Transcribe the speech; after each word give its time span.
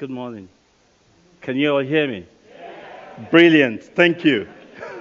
Good 0.00 0.08
morning. 0.08 0.48
Can 1.42 1.58
you 1.58 1.74
all 1.74 1.80
hear 1.80 2.08
me? 2.08 2.24
Brilliant. 3.30 3.82
Thank 3.82 4.24
you. 4.24 4.48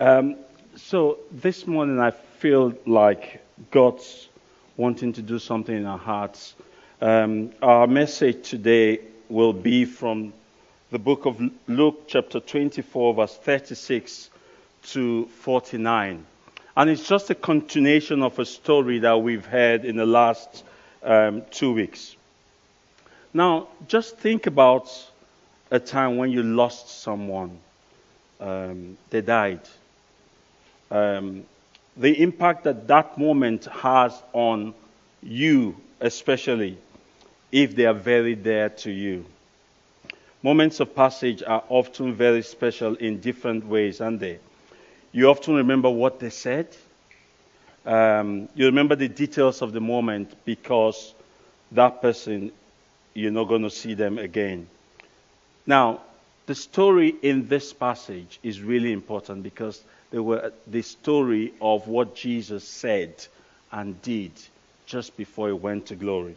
Um, 0.00 0.36
so 0.74 1.20
this 1.30 1.68
morning 1.68 2.00
I 2.00 2.10
feel 2.10 2.74
like 2.84 3.42
God's 3.70 4.28
wanting 4.76 5.12
to 5.12 5.22
do 5.22 5.38
something 5.38 5.74
in 5.74 5.86
our 5.86 5.96
hearts. 5.98 6.54
Um, 7.00 7.52
our 7.62 7.86
message 7.86 8.50
today 8.50 9.02
will 9.28 9.52
be 9.52 9.84
from 9.84 10.32
the 10.90 10.98
book 10.98 11.26
of 11.26 11.40
Luke, 11.68 12.08
chapter 12.08 12.40
24, 12.40 13.14
verse 13.14 13.36
36 13.36 14.30
to 14.88 15.26
49. 15.26 16.26
And 16.76 16.90
it's 16.90 17.08
just 17.08 17.30
a 17.30 17.36
continuation 17.36 18.24
of 18.24 18.36
a 18.40 18.44
story 18.44 18.98
that 18.98 19.22
we've 19.22 19.46
heard 19.46 19.84
in 19.84 19.94
the 19.94 20.06
last 20.06 20.64
um, 21.02 21.42
two 21.50 21.72
weeks. 21.72 22.16
Now, 23.32 23.68
just 23.88 24.16
think 24.18 24.46
about 24.46 24.90
a 25.70 25.78
time 25.78 26.16
when 26.16 26.30
you 26.30 26.42
lost 26.42 27.02
someone, 27.02 27.58
um, 28.40 28.96
they 29.10 29.20
died. 29.20 29.60
Um, 30.90 31.44
the 31.96 32.22
impact 32.22 32.64
that 32.64 32.86
that 32.88 33.18
moment 33.18 33.64
has 33.66 34.22
on 34.32 34.74
you, 35.22 35.76
especially 36.00 36.78
if 37.50 37.74
they 37.74 37.86
are 37.86 37.94
very 37.94 38.34
dear 38.34 38.68
to 38.68 38.90
you. 38.90 39.24
Moments 40.42 40.80
of 40.80 40.94
passage 40.94 41.42
are 41.42 41.64
often 41.68 42.14
very 42.14 42.42
special 42.42 42.94
in 42.96 43.20
different 43.20 43.66
ways, 43.66 44.00
aren't 44.00 44.20
they? 44.20 44.38
You 45.12 45.30
often 45.30 45.54
remember 45.54 45.90
what 45.90 46.20
they 46.20 46.30
said. 46.30 46.68
Um, 47.86 48.48
you 48.56 48.66
remember 48.66 48.96
the 48.96 49.08
details 49.08 49.62
of 49.62 49.72
the 49.72 49.80
moment 49.80 50.34
because 50.44 51.14
that 51.72 52.02
person, 52.02 52.50
you're 53.14 53.30
not 53.30 53.44
going 53.44 53.62
to 53.62 53.70
see 53.70 53.94
them 53.94 54.18
again. 54.18 54.66
Now, 55.66 56.00
the 56.46 56.54
story 56.54 57.14
in 57.22 57.46
this 57.46 57.72
passage 57.72 58.40
is 58.42 58.60
really 58.60 58.92
important 58.92 59.44
because 59.44 59.82
they 60.10 60.18
were 60.18 60.52
the 60.66 60.82
story 60.82 61.52
of 61.60 61.86
what 61.86 62.16
Jesus 62.16 62.66
said 62.66 63.24
and 63.70 64.00
did 64.02 64.32
just 64.86 65.16
before 65.16 65.48
he 65.48 65.54
went 65.54 65.86
to 65.86 65.94
glory. 65.94 66.36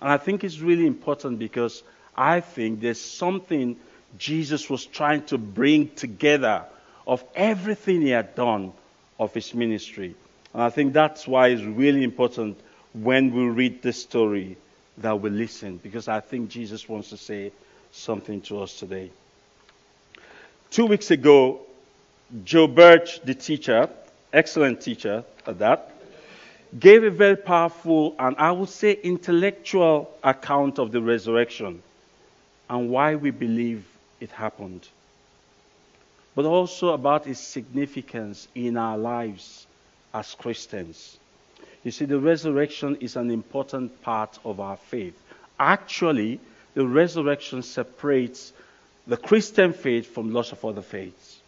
And 0.00 0.10
I 0.10 0.16
think 0.16 0.42
it's 0.42 0.58
really 0.58 0.86
important 0.86 1.38
because 1.38 1.82
I 2.16 2.40
think 2.40 2.80
there's 2.80 3.00
something 3.00 3.76
Jesus 4.18 4.68
was 4.68 4.84
trying 4.84 5.24
to 5.24 5.38
bring 5.38 5.88
together 5.90 6.64
of 7.06 7.24
everything 7.34 8.02
he 8.02 8.10
had 8.10 8.34
done 8.34 8.72
of 9.18 9.32
his 9.32 9.54
ministry. 9.54 10.14
And 10.54 10.62
I 10.62 10.70
think 10.70 10.92
that's 10.92 11.26
why 11.26 11.48
it's 11.48 11.62
really 11.62 12.04
important 12.04 12.60
when 12.92 13.32
we 13.32 13.44
read 13.44 13.82
this 13.82 14.02
story 14.02 14.56
that 14.98 15.20
we 15.20 15.30
listen 15.30 15.78
because 15.78 16.08
I 16.08 16.20
think 16.20 16.50
Jesus 16.50 16.88
wants 16.88 17.08
to 17.10 17.16
say 17.16 17.52
something 17.90 18.40
to 18.42 18.62
us 18.62 18.78
today. 18.78 19.10
Two 20.70 20.86
weeks 20.86 21.10
ago, 21.10 21.60
Joe 22.44 22.66
Birch, 22.66 23.20
the 23.22 23.34
teacher, 23.34 23.88
excellent 24.32 24.80
teacher 24.80 25.24
at 25.46 25.58
that, 25.58 25.90
gave 26.78 27.04
a 27.04 27.10
very 27.10 27.36
powerful 27.36 28.14
and 28.18 28.36
I 28.38 28.52
would 28.52 28.68
say 28.68 28.92
intellectual 28.92 30.10
account 30.22 30.78
of 30.78 30.92
the 30.92 31.00
resurrection 31.00 31.82
and 32.68 32.90
why 32.90 33.14
we 33.16 33.30
believe 33.30 33.86
it 34.20 34.30
happened, 34.30 34.86
but 36.34 36.44
also 36.44 36.90
about 36.90 37.26
its 37.26 37.40
significance 37.40 38.48
in 38.54 38.76
our 38.76 38.96
lives 38.96 39.66
as 40.14 40.34
Christians. 40.34 41.18
You 41.84 41.90
see, 41.90 42.04
the 42.04 42.20
resurrection 42.20 42.96
is 43.00 43.16
an 43.16 43.30
important 43.30 44.02
part 44.02 44.38
of 44.44 44.60
our 44.60 44.76
faith. 44.76 45.20
Actually, 45.58 46.40
the 46.74 46.86
resurrection 46.86 47.62
separates 47.62 48.52
the 49.06 49.16
Christian 49.16 49.72
faith 49.72 50.06
from 50.06 50.32
lots 50.32 50.52
of 50.52 50.64
other 50.64 50.82
faiths. 50.82 51.40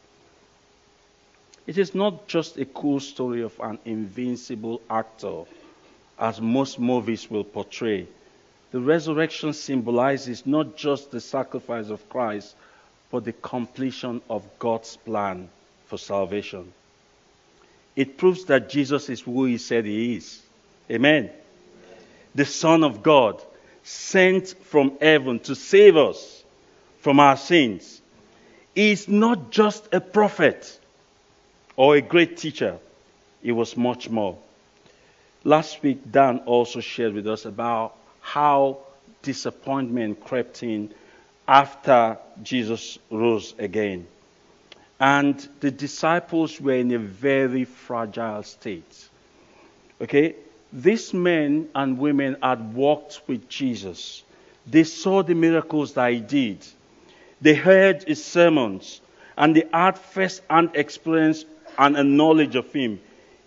It 1.66 1.78
is 1.78 1.94
not 1.94 2.26
just 2.26 2.58
a 2.58 2.64
cool 2.66 3.00
story 3.00 3.42
of 3.42 3.58
an 3.60 3.78
invincible 3.84 4.82
actor, 4.90 5.44
as 6.18 6.40
most 6.40 6.78
movies 6.78 7.30
will 7.30 7.44
portray. 7.44 8.06
The 8.70 8.80
resurrection 8.80 9.52
symbolizes 9.52 10.46
not 10.46 10.76
just 10.76 11.10
the 11.10 11.20
sacrifice 11.20 11.88
of 11.88 12.08
Christ, 12.08 12.54
but 13.10 13.24
the 13.24 13.32
completion 13.32 14.20
of 14.28 14.42
God's 14.58 14.96
plan 14.96 15.48
for 15.86 15.96
salvation. 15.96 16.72
It 17.96 18.18
proves 18.18 18.44
that 18.46 18.68
Jesus 18.68 19.08
is 19.08 19.20
who 19.20 19.44
he 19.44 19.58
said 19.58 19.84
he 19.84 20.16
is. 20.16 20.42
Amen. 20.90 21.30
The 22.34 22.44
Son 22.44 22.82
of 22.82 23.02
God, 23.02 23.42
sent 23.84 24.48
from 24.64 24.98
heaven 25.00 25.38
to 25.40 25.54
save 25.54 25.96
us 25.96 26.42
from 27.00 27.20
our 27.20 27.36
sins. 27.36 28.00
He 28.74 28.90
is 28.90 29.08
not 29.08 29.50
just 29.50 29.92
a 29.92 30.00
prophet 30.00 30.80
or 31.76 31.96
a 31.96 32.00
great 32.00 32.38
teacher, 32.38 32.78
he 33.42 33.52
was 33.52 33.76
much 33.76 34.08
more. 34.08 34.38
Last 35.44 35.82
week, 35.82 36.10
Dan 36.10 36.38
also 36.46 36.80
shared 36.80 37.12
with 37.12 37.28
us 37.28 37.44
about 37.44 37.94
how 38.20 38.78
disappointment 39.22 40.24
crept 40.24 40.62
in 40.62 40.94
after 41.46 42.16
Jesus 42.42 42.98
rose 43.10 43.54
again. 43.58 44.06
And 45.00 45.36
the 45.60 45.70
disciples 45.70 46.60
were 46.60 46.74
in 46.74 46.92
a 46.92 46.98
very 46.98 47.64
fragile 47.64 48.42
state. 48.42 49.08
Okay? 50.00 50.36
These 50.72 51.14
men 51.14 51.68
and 51.74 51.98
women 51.98 52.36
had 52.42 52.74
walked 52.74 53.22
with 53.26 53.48
Jesus. 53.48 54.22
They 54.66 54.84
saw 54.84 55.22
the 55.22 55.34
miracles 55.34 55.94
that 55.94 56.12
he 56.12 56.20
did. 56.20 56.66
They 57.40 57.54
heard 57.54 58.04
his 58.04 58.24
sermons 58.24 59.00
and 59.36 59.56
they 59.56 59.68
had 59.72 59.98
first 59.98 60.42
hand 60.48 60.70
experience 60.74 61.44
and 61.76 61.96
a 61.96 62.04
knowledge 62.04 62.56
of 62.56 62.72
him. 62.72 63.00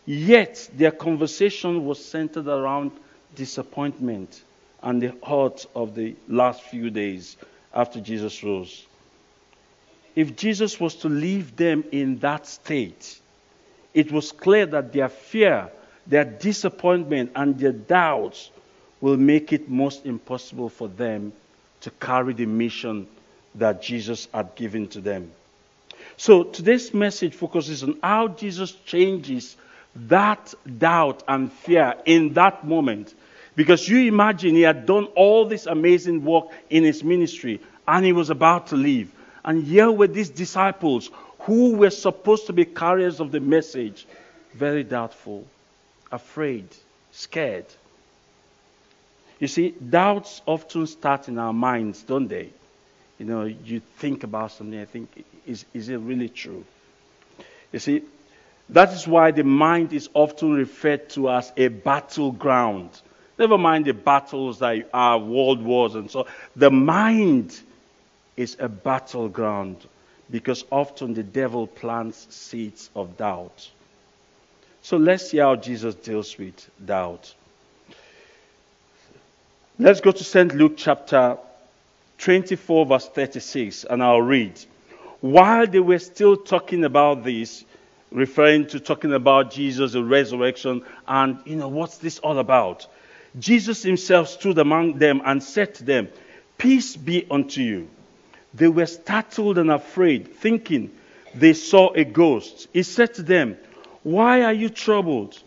Yet 0.05 0.69
their 0.73 0.91
conversation 0.91 1.85
was 1.85 2.03
centered 2.03 2.47
around 2.47 2.91
disappointment 3.35 4.43
and 4.81 5.01
the 5.01 5.15
hurt 5.25 5.65
of 5.75 5.95
the 5.95 6.15
last 6.27 6.61
few 6.61 6.89
days 6.89 7.37
after 7.73 7.99
Jesus 7.99 8.43
rose. 8.43 8.85
If 10.17 10.35
Jesus 10.35 10.79
was 10.79 10.95
to 10.95 11.09
leave 11.09 11.55
them 11.55 11.83
in 11.91 12.17
that 12.19 12.47
state, 12.47 13.19
it 13.93 14.11
was 14.11 14.31
clear 14.31 14.65
that 14.65 14.91
their 14.91 15.09
fear, 15.09 15.69
their 16.07 16.25
disappointment, 16.25 17.33
and 17.35 17.59
their 17.59 17.71
doubts 17.71 18.49
will 18.99 19.17
make 19.17 19.53
it 19.53 19.69
most 19.69 20.07
impossible 20.07 20.69
for 20.69 20.87
them 20.87 21.33
to 21.81 21.91
carry 21.91 22.33
the 22.33 22.47
mission 22.47 23.07
that 23.53 23.83
Jesus 23.83 24.27
had 24.33 24.55
given 24.55 24.87
to 24.87 25.01
them. 25.01 25.29
So 26.17 26.45
today's 26.45 26.95
message 26.95 27.35
focuses 27.35 27.83
on 27.83 27.99
how 28.01 28.29
Jesus 28.29 28.71
changes 28.71 29.55
that 30.07 30.51
doubt 30.79 31.21
and 31.27 31.53
fear 31.53 31.93
in 32.05 32.33
that 32.33 32.65
moment. 32.65 33.13
Because 33.55 33.87
you 33.87 34.07
imagine 34.07 34.55
he 34.55 34.63
had 34.63 34.87
done 34.87 35.05
all 35.15 35.45
this 35.45 35.67
amazing 35.67 36.25
work 36.25 36.45
in 36.71 36.83
his 36.83 37.03
ministry 37.03 37.61
and 37.87 38.03
he 38.03 38.13
was 38.13 38.31
about 38.31 38.67
to 38.67 38.75
leave. 38.75 39.11
And 39.47 39.63
here 39.63 39.89
were 39.89 40.07
these 40.07 40.29
disciples 40.29 41.09
who 41.39 41.77
were 41.77 41.89
supposed 41.89 42.47
to 42.47 42.53
be 42.53 42.65
carriers 42.65 43.21
of 43.21 43.31
the 43.31 43.39
message, 43.39 44.05
very 44.53 44.83
doubtful, 44.83 45.47
afraid, 46.11 46.67
scared. 47.13 47.65
You 49.39 49.47
see, 49.47 49.69
doubts 49.69 50.41
often 50.45 50.85
start 50.85 51.29
in 51.29 51.39
our 51.39 51.53
minds, 51.53 52.03
don't 52.03 52.27
they? 52.27 52.49
You 53.19 53.25
know, 53.25 53.45
you 53.45 53.79
think 53.99 54.25
about 54.25 54.51
something, 54.51 54.79
I 54.79 54.85
think, 54.85 55.23
is, 55.45 55.63
is 55.73 55.87
it 55.87 55.97
really 55.97 56.27
true? 56.27 56.65
You 57.71 57.79
see, 57.79 58.03
that 58.69 58.91
is 58.91 59.07
why 59.07 59.31
the 59.31 59.45
mind 59.45 59.93
is 59.93 60.09
often 60.13 60.55
referred 60.55 61.09
to 61.11 61.29
as 61.29 61.53
a 61.55 61.69
battleground. 61.69 62.89
Never 63.39 63.57
mind 63.57 63.85
the 63.85 63.93
battles 63.93 64.59
that 64.59 64.89
are 64.93 65.17
world 65.17 65.61
wars 65.63 65.95
and 65.95 66.11
so. 66.11 66.27
The 66.57 66.69
mind 66.69 67.57
is 68.37 68.55
a 68.59 68.69
battleground 68.69 69.75
because 70.29 70.63
often 70.71 71.13
the 71.13 71.23
devil 71.23 71.67
plants 71.67 72.27
seeds 72.29 72.89
of 72.95 73.17
doubt. 73.17 73.69
So 74.81 74.97
let's 74.97 75.31
see 75.31 75.37
how 75.39 75.55
Jesus 75.55 75.95
deals 75.95 76.37
with 76.37 76.69
doubt. 76.85 77.33
Let's 79.79 80.01
go 80.01 80.11
to 80.11 80.23
St. 80.23 80.55
Luke 80.55 80.73
chapter 80.77 81.37
24, 82.19 82.85
verse 82.85 83.07
36, 83.09 83.83
and 83.83 84.03
I'll 84.03 84.21
read. 84.21 84.59
While 85.21 85.67
they 85.67 85.79
were 85.79 85.99
still 85.99 86.37
talking 86.37 86.83
about 86.83 87.23
this, 87.23 87.63
referring 88.11 88.67
to 88.67 88.79
talking 88.79 89.13
about 89.13 89.51
Jesus, 89.51 89.93
the 89.93 90.03
resurrection, 90.03 90.83
and 91.07 91.39
you 91.45 91.55
know, 91.55 91.67
what's 91.67 91.97
this 91.97 92.19
all 92.19 92.39
about? 92.39 92.87
Jesus 93.39 93.83
himself 93.83 94.29
stood 94.29 94.57
among 94.57 94.97
them 94.99 95.21
and 95.25 95.43
said 95.43 95.75
to 95.75 95.83
them, 95.83 96.07
Peace 96.57 96.95
be 96.95 97.27
unto 97.29 97.61
you. 97.61 97.87
They 98.57 98.67
were 98.67 98.87
startled 98.87 99.59
and 99.59 99.69
afraid, 99.69 100.35
thinking 100.35 100.89
they 101.35 101.53
saw 101.53 101.93
a 101.93 102.03
ghost. 102.03 102.67
He 102.73 102.81
said 102.81 103.13
to 103.15 103.21
them, 103.21 103.55
Why 104.01 104.41
are 104.41 104.53
you 104.53 104.69
troubled? 104.69 105.37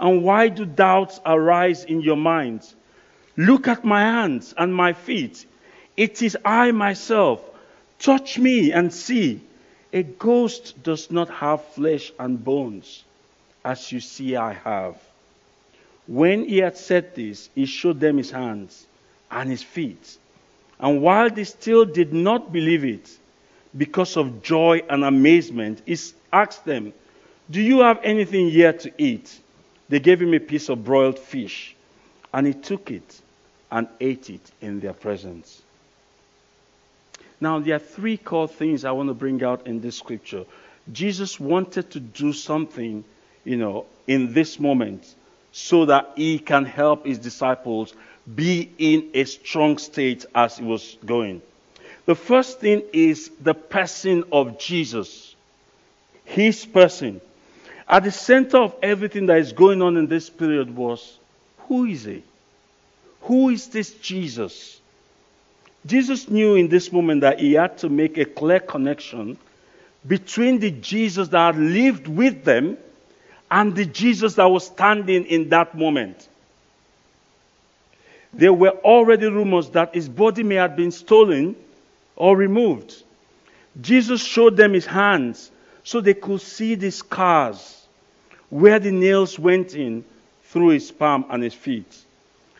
And 0.00 0.24
why 0.24 0.48
do 0.48 0.64
doubts 0.64 1.20
arise 1.24 1.84
in 1.84 2.00
your 2.00 2.16
minds? 2.16 2.74
Look 3.36 3.68
at 3.68 3.84
my 3.84 4.00
hands 4.00 4.54
and 4.58 4.74
my 4.74 4.92
feet. 4.92 5.46
It 5.96 6.20
is 6.20 6.36
I 6.44 6.72
myself. 6.72 7.40
Touch 8.00 8.38
me 8.38 8.72
and 8.72 8.92
see. 8.92 9.40
A 9.92 10.02
ghost 10.02 10.82
does 10.82 11.12
not 11.12 11.30
have 11.30 11.64
flesh 11.64 12.12
and 12.18 12.42
bones, 12.42 13.04
as 13.64 13.92
you 13.92 14.00
see 14.00 14.34
I 14.34 14.54
have. 14.54 14.96
When 16.08 16.44
he 16.44 16.58
had 16.58 16.76
said 16.76 17.14
this, 17.14 17.50
he 17.54 17.66
showed 17.66 18.00
them 18.00 18.16
his 18.18 18.32
hands 18.32 18.84
and 19.30 19.48
his 19.48 19.62
feet. 19.62 20.18
And 20.80 21.02
while 21.02 21.30
they 21.30 21.44
still 21.44 21.84
did 21.84 22.12
not 22.12 22.52
believe 22.52 22.84
it, 22.84 23.10
because 23.76 24.16
of 24.16 24.42
joy 24.42 24.82
and 24.88 25.04
amazement, 25.04 25.82
he 25.86 25.96
asked 26.32 26.64
them, 26.64 26.92
Do 27.50 27.60
you 27.60 27.80
have 27.80 28.00
anything 28.02 28.48
here 28.50 28.72
to 28.72 28.92
eat? 28.98 29.38
They 29.88 30.00
gave 30.00 30.20
him 30.20 30.34
a 30.34 30.38
piece 30.38 30.68
of 30.68 30.84
broiled 30.84 31.18
fish, 31.18 31.74
and 32.32 32.46
he 32.46 32.54
took 32.54 32.90
it 32.90 33.20
and 33.70 33.88
ate 34.00 34.30
it 34.30 34.50
in 34.60 34.80
their 34.80 34.92
presence. 34.92 35.62
Now, 37.40 37.60
there 37.60 37.76
are 37.76 37.80
three 37.80 38.16
core 38.16 38.48
things 38.48 38.84
I 38.84 38.90
want 38.92 39.08
to 39.08 39.14
bring 39.14 39.42
out 39.44 39.66
in 39.66 39.80
this 39.80 39.96
scripture. 39.96 40.44
Jesus 40.92 41.38
wanted 41.38 41.90
to 41.90 42.00
do 42.00 42.32
something, 42.32 43.04
you 43.44 43.56
know, 43.56 43.86
in 44.06 44.32
this 44.32 44.58
moment 44.58 45.14
so 45.52 45.86
that 45.86 46.12
he 46.16 46.38
can 46.38 46.64
help 46.64 47.06
his 47.06 47.18
disciples 47.18 47.94
be 48.34 48.70
in 48.78 49.10
a 49.14 49.24
strong 49.24 49.78
state 49.78 50.26
as 50.34 50.58
he 50.58 50.64
was 50.64 50.96
going. 51.04 51.42
The 52.06 52.14
first 52.14 52.60
thing 52.60 52.82
is 52.92 53.30
the 53.40 53.54
person 53.54 54.24
of 54.32 54.58
Jesus. 54.58 55.34
His 56.24 56.64
person. 56.64 57.20
At 57.88 58.04
the 58.04 58.12
center 58.12 58.58
of 58.58 58.74
everything 58.82 59.26
that 59.26 59.38
is 59.38 59.52
going 59.52 59.82
on 59.82 59.96
in 59.96 60.06
this 60.06 60.28
period 60.28 60.74
was 60.74 61.18
who 61.68 61.84
is 61.84 62.04
he? 62.04 62.22
Who 63.22 63.50
is 63.50 63.68
this 63.68 63.92
Jesus? 63.94 64.80
Jesus 65.86 66.28
knew 66.28 66.54
in 66.54 66.68
this 66.68 66.92
moment 66.92 67.22
that 67.22 67.40
he 67.40 67.54
had 67.54 67.78
to 67.78 67.88
make 67.88 68.18
a 68.18 68.24
clear 68.24 68.60
connection 68.60 69.38
between 70.06 70.58
the 70.58 70.70
Jesus 70.70 71.28
that 71.28 71.56
lived 71.56 72.08
with 72.08 72.44
them 72.44 72.76
and 73.50 73.74
the 73.74 73.84
Jesus 73.84 74.34
that 74.34 74.46
was 74.46 74.66
standing 74.66 75.24
in 75.24 75.48
that 75.50 75.76
moment. 75.76 76.28
There 78.38 78.52
were 78.52 78.70
already 78.84 79.26
rumors 79.26 79.70
that 79.70 79.96
his 79.96 80.08
body 80.08 80.44
may 80.44 80.54
have 80.54 80.76
been 80.76 80.92
stolen 80.92 81.56
or 82.14 82.36
removed. 82.36 83.02
Jesus 83.80 84.24
showed 84.24 84.56
them 84.56 84.74
his 84.74 84.86
hands 84.86 85.50
so 85.82 86.00
they 86.00 86.14
could 86.14 86.40
see 86.40 86.76
the 86.76 86.92
scars 86.92 87.84
where 88.48 88.78
the 88.78 88.92
nails 88.92 89.40
went 89.40 89.74
in 89.74 90.04
through 90.44 90.68
his 90.68 90.92
palm 90.92 91.24
and 91.30 91.42
his 91.42 91.52
feet. 91.52 91.92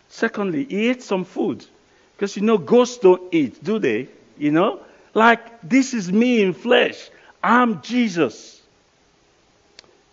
Secondly, 0.09 0.65
he 0.65 0.89
ate 0.89 1.01
some 1.01 1.25
food. 1.25 1.65
Because 2.17 2.35
you 2.35 2.43
know, 2.43 2.59
ghosts 2.59 2.99
don't 2.99 3.33
eat, 3.33 3.63
do 3.63 3.79
they? 3.79 4.09
You 4.37 4.51
know? 4.51 4.81
Like, 5.15 5.61
this 5.63 5.95
is 5.95 6.11
me 6.11 6.43
in 6.43 6.55
flesh. 6.55 7.09
I'm 7.41 7.83
Jesus. 7.83 8.61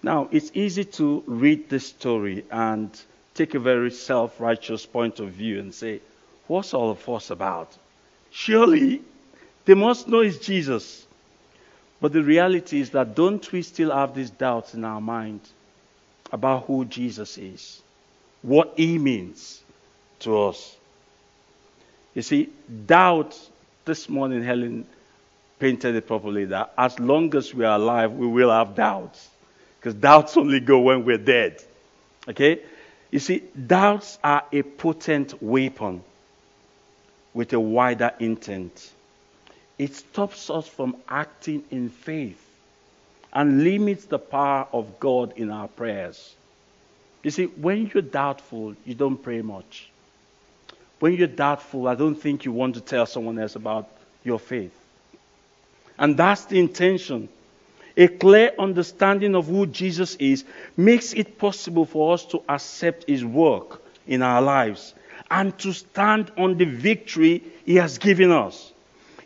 Now, 0.03 0.29
it's 0.31 0.51
easy 0.53 0.85
to 0.85 1.23
read 1.25 1.69
this 1.69 1.87
story 1.87 2.45
and 2.51 2.91
take 3.35 3.53
a 3.53 3.59
very 3.59 3.91
self 3.91 4.39
righteous 4.41 4.85
point 4.85 5.19
of 5.19 5.29
view 5.29 5.59
and 5.59 5.73
say, 5.73 6.01
What's 6.47 6.73
all 6.73 6.93
the 6.93 6.99
fuss 6.99 7.29
about? 7.29 7.75
Surely 8.31 9.01
they 9.65 9.73
must 9.73 10.07
know 10.07 10.19
it's 10.19 10.39
Jesus. 10.39 11.05
But 12.01 12.13
the 12.13 12.23
reality 12.23 12.81
is 12.81 12.91
that 12.91 13.15
don't 13.15 13.51
we 13.51 13.61
still 13.61 13.91
have 13.91 14.13
these 14.15 14.29
doubts 14.29 14.73
in 14.73 14.83
our 14.83 15.01
mind 15.01 15.41
about 16.31 16.65
who 16.65 16.85
Jesus 16.85 17.37
is, 17.37 17.81
what 18.41 18.73
he 18.75 18.97
means 18.97 19.61
to 20.19 20.43
us? 20.43 20.75
You 22.13 22.21
see, 22.21 22.49
doubt, 22.85 23.37
this 23.85 24.09
morning 24.09 24.43
Helen 24.43 24.85
painted 25.59 25.95
it 25.95 26.07
properly 26.07 26.45
that 26.45 26.73
as 26.77 26.99
long 26.99 27.33
as 27.35 27.53
we 27.53 27.65
are 27.65 27.77
alive, 27.77 28.11
we 28.11 28.27
will 28.27 28.51
have 28.51 28.75
doubts. 28.75 29.29
Because 29.79 29.93
doubts 29.93 30.35
only 30.37 30.59
go 30.59 30.79
when 30.79 31.05
we're 31.05 31.17
dead. 31.17 31.63
Okay? 32.27 32.61
You 33.15 33.19
see, 33.19 33.43
doubts 33.67 34.19
are 34.25 34.43
a 34.51 34.61
potent 34.61 35.41
weapon 35.41 36.03
with 37.33 37.53
a 37.53 37.59
wider 37.61 38.11
intent. 38.19 38.91
It 39.79 39.95
stops 39.95 40.49
us 40.49 40.67
from 40.67 40.97
acting 41.07 41.63
in 41.71 41.87
faith 41.87 42.45
and 43.31 43.63
limits 43.63 44.03
the 44.03 44.19
power 44.19 44.67
of 44.73 44.99
God 44.99 45.31
in 45.37 45.49
our 45.49 45.69
prayers. 45.69 46.35
You 47.23 47.31
see, 47.31 47.45
when 47.45 47.89
you're 47.93 48.03
doubtful, 48.03 48.75
you 48.83 48.95
don't 48.95 49.23
pray 49.23 49.41
much. 49.41 49.89
When 50.99 51.13
you're 51.13 51.27
doubtful, 51.29 51.87
I 51.87 51.95
don't 51.95 52.15
think 52.15 52.43
you 52.43 52.51
want 52.51 52.75
to 52.75 52.81
tell 52.81 53.05
someone 53.05 53.39
else 53.39 53.55
about 53.55 53.87
your 54.25 54.39
faith. 54.39 54.77
And 55.97 56.17
that's 56.17 56.43
the 56.43 56.59
intention 56.59 57.29
a 57.97 58.07
clear 58.07 58.51
understanding 58.59 59.35
of 59.35 59.47
who 59.47 59.65
Jesus 59.65 60.15
is 60.15 60.43
makes 60.75 61.13
it 61.13 61.37
possible 61.37 61.85
for 61.85 62.13
us 62.13 62.25
to 62.25 62.43
accept 62.49 63.05
his 63.07 63.23
work 63.23 63.81
in 64.07 64.21
our 64.21 64.41
lives 64.41 64.93
and 65.31 65.57
to 65.59 65.73
stand 65.73 66.31
on 66.37 66.57
the 66.57 66.65
victory 66.65 67.43
he 67.65 67.75
has 67.75 67.97
given 67.97 68.31
us. 68.31 68.73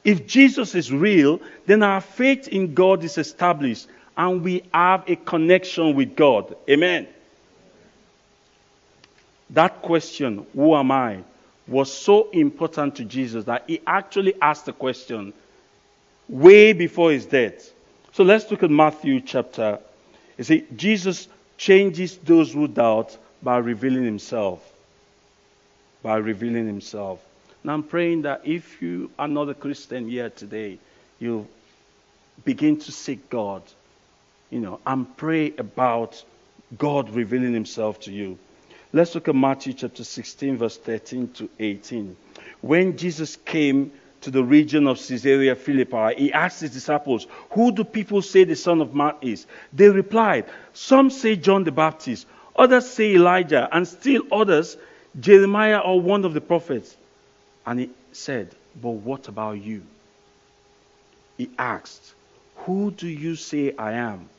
If 0.04 0.28
Jesus 0.28 0.76
is 0.76 0.92
real, 0.92 1.42
then 1.66 1.84
our 1.84 2.02
faith 2.02 2.48
in 2.48 2.74
God 2.74 3.04
is 3.04 3.18
established 3.18 3.88
and 4.16 4.44
we 4.44 4.64
have 4.74 5.04
a 5.08 5.16
connection 5.16 5.96
with 5.96 6.16
God. 6.16 6.56
Amen. 6.70 7.08
That 9.52 9.82
question, 9.82 10.46
who 10.54 10.76
am 10.76 10.92
I, 10.92 11.24
was 11.68 11.92
so 11.92 12.30
important 12.32 12.96
to 12.96 13.06
Jesus 13.06 13.46
that 13.46 13.64
he 13.68 13.82
actually 13.86 14.34
asked 14.42 14.66
the 14.66 14.74
question 14.74 15.34
way 16.28 16.74
before 16.74 17.12
his 17.12 17.26
death. 17.26 17.72
So 18.20 18.26
let's 18.26 18.52
look 18.52 18.64
at 18.64 18.70
Matthew 18.70 19.22
chapter. 19.22 19.80
You 20.38 20.44
see, 20.44 20.66
Jesus 20.76 21.30
changes 21.56 22.18
those 22.18 22.52
who 22.52 22.68
doubt 22.68 23.18
by 23.42 23.60
revealing 23.60 24.04
himself. 24.04 24.62
By 26.04 26.18
revealing 26.18 26.68
himself. 26.68 27.24
Now 27.64 27.76
I'm 27.76 27.84
praying 27.84 28.24
that 28.24 28.42
if 28.44 28.82
you 28.82 29.10
are 29.18 29.30
not 29.30 29.48
a 29.48 29.54
Christian 29.54 30.10
here 30.10 30.30
today, 30.30 30.80
you 31.20 31.48
begin 32.44 32.78
to 32.80 32.92
seek 32.92 33.30
God. 33.30 33.62
You 34.50 34.60
know, 34.60 34.82
and 34.86 35.16
pray 35.16 35.54
about 35.58 36.22
God 36.78 37.12
revealing 37.12 37.54
himself 37.54 38.02
to 38.02 38.12
you. 38.12 38.38
Let's 38.92 39.16
look 39.16 39.30
at 39.30 39.36
Matthew 39.36 39.72
chapter 39.72 40.04
16, 40.04 40.58
verse 40.58 40.78
13 40.78 41.30
to 41.36 41.50
18. 41.58 42.18
When 42.60 42.98
Jesus 42.98 43.38
came 43.38 43.94
to 44.22 44.32
the 44.32 44.44
region 44.44 44.88
of 44.88 44.98
Caesarea 44.98 45.56
Philippi, 45.56 46.16
he 46.18 46.34
asked 46.34 46.62
his 46.62 46.72
disciples, 46.72 47.28
Who 47.52 47.72
do 47.72 47.84
people 47.84 48.22
say 48.22 48.44
the 48.44 48.56
Son 48.56 48.82
of 48.82 48.94
Man 48.94 49.14
is? 49.22 49.46
They 49.74 49.90
replied, 49.90 50.46
Some 50.74 51.10
say 51.10 51.36
John 51.36 51.64
the 51.64 51.72
Baptist, 51.72 52.28
others 52.56 52.90
say 52.90 53.16
Elijah, 53.16 53.70
and 53.72 53.88
still 53.88 54.24
others, 54.32 54.78
Jeremiah 55.20 55.80
or 55.80 56.00
one 56.02 56.26
of 56.26 56.34
the 56.34 56.42
prophets. 56.42 56.96
And 57.66 57.80
he 57.80 57.90
said, 58.12 58.50
But 58.82 58.92
what 58.92 59.28
about 59.28 59.62
you? 59.64 59.84
He 61.38 61.50
asked, 61.58 62.14
Who 62.58 62.92
do 62.92 63.08
you 63.08 63.36
say 63.36 63.74
I 63.78 63.94
am? 63.94 64.30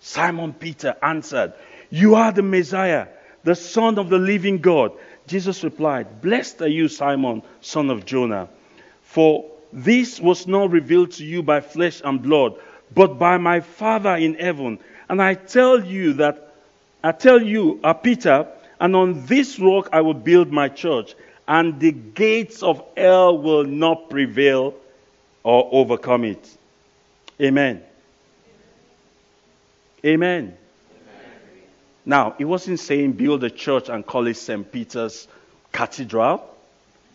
Simon 0.00 0.52
Peter 0.52 0.96
answered, 1.02 1.52
You 1.90 2.16
are 2.16 2.32
the 2.32 2.42
Messiah, 2.42 3.06
the 3.44 3.54
Son 3.54 3.98
of 3.98 4.08
the 4.08 4.18
living 4.18 4.58
God. 4.58 4.92
Jesus 5.26 5.62
replied, 5.62 6.20
Blessed 6.20 6.62
are 6.62 6.68
you, 6.68 6.88
Simon, 6.88 7.42
son 7.60 7.90
of 7.90 8.04
Jonah. 8.04 8.48
For 9.10 9.44
this 9.72 10.20
was 10.20 10.46
not 10.46 10.70
revealed 10.70 11.10
to 11.12 11.24
you 11.24 11.42
by 11.42 11.62
flesh 11.62 12.00
and 12.04 12.22
blood, 12.22 12.54
but 12.94 13.18
by 13.18 13.38
my 13.38 13.58
Father 13.58 14.14
in 14.14 14.34
heaven. 14.34 14.78
And 15.08 15.20
I 15.20 15.34
tell 15.34 15.84
you 15.84 16.12
that, 16.14 16.54
I 17.02 17.10
tell 17.10 17.42
you, 17.42 17.80
uh, 17.82 17.92
Peter, 17.92 18.46
and 18.78 18.94
on 18.94 19.26
this 19.26 19.58
rock 19.58 19.88
I 19.92 20.00
will 20.00 20.14
build 20.14 20.52
my 20.52 20.68
church, 20.68 21.16
and 21.48 21.80
the 21.80 21.90
gates 21.90 22.62
of 22.62 22.84
hell 22.96 23.36
will 23.36 23.64
not 23.64 24.10
prevail 24.10 24.74
or 25.42 25.68
overcome 25.72 26.22
it. 26.22 26.56
Amen. 27.42 27.82
Amen. 30.04 30.56
Amen. 30.56 30.56
Now, 32.06 32.36
he 32.38 32.44
wasn't 32.44 32.78
saying 32.78 33.14
build 33.14 33.42
a 33.42 33.50
church 33.50 33.88
and 33.88 34.06
call 34.06 34.28
it 34.28 34.36
St. 34.36 34.70
Peter's 34.70 35.26
Cathedral. 35.72 36.46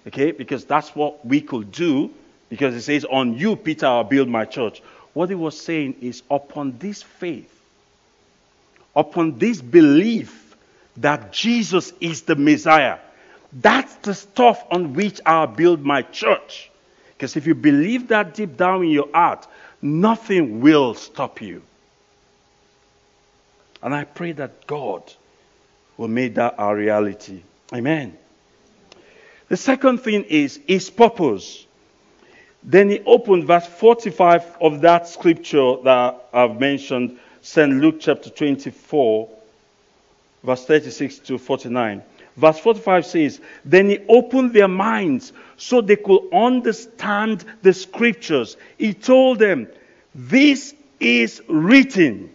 Okay, 0.07 0.31
because 0.31 0.65
that's 0.65 0.95
what 0.95 1.25
we 1.25 1.41
could 1.41 1.71
do, 1.71 2.11
because 2.49 2.75
it 2.75 2.81
says, 2.81 3.05
On 3.05 3.33
you, 3.33 3.55
Peter, 3.55 3.87
I'll 3.87 4.03
build 4.03 4.29
my 4.29 4.45
church. 4.45 4.81
What 5.13 5.29
he 5.29 5.35
was 5.35 5.59
saying 5.59 5.95
is, 6.01 6.21
upon 6.29 6.77
this 6.77 7.01
faith, 7.01 7.51
upon 8.95 9.39
this 9.39 9.61
belief 9.61 10.55
that 10.97 11.31
Jesus 11.33 11.91
is 11.99 12.23
the 12.23 12.35
Messiah, 12.35 12.99
that's 13.51 13.95
the 13.95 14.13
stuff 14.13 14.63
on 14.69 14.93
which 14.93 15.21
I'll 15.25 15.47
build 15.47 15.83
my 15.83 16.01
church. 16.01 16.69
Because 17.09 17.37
if 17.37 17.47
you 17.47 17.55
believe 17.55 18.09
that 18.09 18.33
deep 18.33 18.57
down 18.57 18.83
in 18.83 18.89
your 18.89 19.09
heart, 19.13 19.47
nothing 19.81 20.61
will 20.61 20.93
stop 20.93 21.41
you. 21.41 21.61
And 23.81 23.95
I 23.95 24.03
pray 24.03 24.33
that 24.33 24.67
God 24.67 25.13
will 25.97 26.07
make 26.09 26.35
that 26.35 26.55
our 26.57 26.75
reality. 26.75 27.43
Amen. 27.73 28.17
The 29.47 29.57
second 29.57 29.99
thing 29.99 30.23
is 30.23 30.59
his 30.67 30.89
purpose. 30.89 31.65
Then 32.63 32.89
he 32.89 32.99
opened 33.05 33.45
verse 33.45 33.67
45 33.67 34.57
of 34.59 34.81
that 34.81 35.07
scripture 35.07 35.75
that 35.83 36.29
I've 36.33 36.59
mentioned, 36.59 37.19
St. 37.41 37.71
Luke 37.73 37.97
chapter 37.99 38.31
24, 38.31 39.29
verse 40.43 40.65
36 40.65 41.19
to 41.19 41.37
49. 41.37 42.01
Verse 42.37 42.59
45 42.59 43.05
says, 43.05 43.41
Then 43.63 43.89
he 43.89 43.99
opened 44.09 44.53
their 44.53 44.67
minds 44.67 45.31
so 45.57 45.79
they 45.79 45.95
could 45.95 46.21
understand 46.33 47.45
the 47.61 47.71
scriptures. 47.71 48.57
He 48.77 48.93
told 48.93 49.39
them, 49.39 49.67
This 50.15 50.73
is 50.99 51.41
written. 51.47 52.31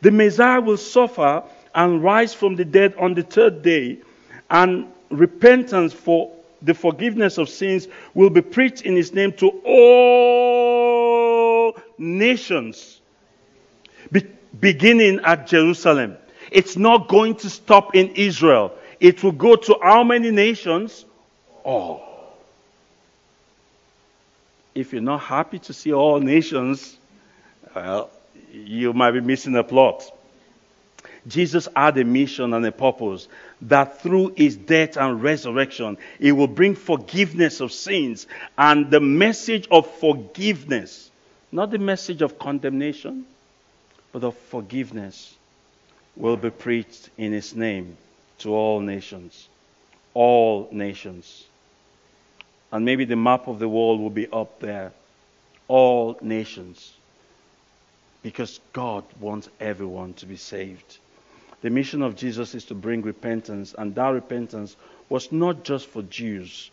The 0.00 0.10
Messiah 0.10 0.60
will 0.60 0.76
suffer 0.76 1.44
and 1.74 2.02
rise 2.02 2.34
from 2.34 2.56
the 2.56 2.64
dead 2.64 2.94
on 2.98 3.14
the 3.14 3.22
third 3.22 3.62
day, 3.62 3.98
and 4.50 4.92
repentance 5.10 5.92
for 5.92 6.32
the 6.62 6.74
forgiveness 6.74 7.38
of 7.38 7.48
sins 7.48 7.88
will 8.14 8.30
be 8.30 8.42
preached 8.42 8.82
in 8.82 8.96
his 8.96 9.12
name 9.12 9.32
to 9.32 9.48
all 9.64 10.98
nations, 11.98 13.00
be- 14.10 14.26
beginning 14.58 15.20
at 15.24 15.46
Jerusalem. 15.46 16.16
It's 16.50 16.76
not 16.76 17.08
going 17.08 17.36
to 17.36 17.50
stop 17.50 17.94
in 17.94 18.08
Israel. 18.10 18.72
It 19.00 19.22
will 19.22 19.32
go 19.32 19.54
to 19.56 19.78
how 19.82 20.02
many 20.02 20.30
nations? 20.30 21.04
All. 21.62 22.02
If 24.74 24.92
you're 24.92 25.02
not 25.02 25.20
happy 25.20 25.58
to 25.60 25.72
see 25.72 25.92
all 25.92 26.20
nations, 26.20 26.96
well, 27.74 28.10
you 28.52 28.92
might 28.92 29.12
be 29.12 29.20
missing 29.20 29.56
a 29.56 29.64
plot. 29.64 30.10
Jesus 31.26 31.68
had 31.74 31.98
a 31.98 32.04
mission 32.04 32.54
and 32.54 32.64
a 32.64 32.72
purpose 32.72 33.28
that 33.62 34.00
through 34.00 34.34
his 34.36 34.56
death 34.56 34.96
and 34.96 35.22
resurrection, 35.22 35.98
he 36.18 36.32
will 36.32 36.46
bring 36.46 36.74
forgiveness 36.74 37.60
of 37.60 37.72
sins 37.72 38.26
and 38.56 38.90
the 38.90 39.00
message 39.00 39.66
of 39.70 39.90
forgiveness, 39.96 41.10
not 41.50 41.70
the 41.70 41.78
message 41.78 42.22
of 42.22 42.38
condemnation, 42.38 43.26
but 44.12 44.24
of 44.24 44.36
forgiveness, 44.36 45.34
will 46.16 46.36
be 46.36 46.50
preached 46.50 47.10
in 47.16 47.32
his 47.32 47.54
name 47.54 47.96
to 48.38 48.54
all 48.54 48.80
nations. 48.80 49.48
All 50.14 50.68
nations. 50.72 51.44
And 52.72 52.84
maybe 52.84 53.04
the 53.04 53.16
map 53.16 53.46
of 53.46 53.58
the 53.58 53.68
world 53.68 54.00
will 54.00 54.10
be 54.10 54.26
up 54.28 54.60
there. 54.60 54.92
All 55.68 56.18
nations. 56.20 56.92
Because 58.22 58.60
God 58.72 59.04
wants 59.20 59.48
everyone 59.60 60.14
to 60.14 60.26
be 60.26 60.36
saved. 60.36 60.98
The 61.60 61.70
mission 61.70 62.02
of 62.02 62.16
Jesus 62.16 62.54
is 62.54 62.64
to 62.66 62.74
bring 62.74 63.02
repentance, 63.02 63.74
and 63.76 63.94
that 63.94 64.08
repentance 64.08 64.76
was 65.08 65.32
not 65.32 65.64
just 65.64 65.86
for 65.86 66.02
Jews. 66.02 66.70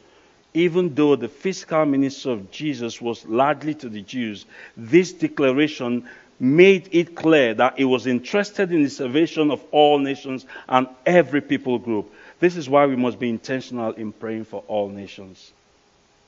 Even 0.54 0.94
though 0.94 1.15
the 1.15 1.27
physical 1.27 1.86
ministry 1.86 2.32
of 2.32 2.51
Jesus 2.51 3.01
was 3.01 3.25
largely 3.25 3.74
to 3.75 3.89
the 3.89 4.01
Jews, 4.01 4.46
this 4.77 5.12
declaration 5.12 6.08
made 6.39 6.89
it 6.92 7.15
clear 7.15 7.54
that 7.54 7.77
he 7.77 7.86
was 7.86 8.08
interested 8.08 8.72
in 8.72 8.84
the 8.84 8.89
salvation 8.89 9.51
of 9.51 9.63
all 9.72 10.00
nations 10.00 10.46
and 10.68 10.88
every 11.06 11.42
people 11.42 11.80
group. 11.80 12.13
This 12.39 12.56
is 12.56 12.70
why 12.70 12.86
we 12.86 12.96
must 12.96 13.20
be 13.20 13.30
intentional 13.30 13.94
in 13.94 14.12
praying 14.12 14.46
for 14.46 14.63
all 14.68 14.89
nations, 14.89 15.51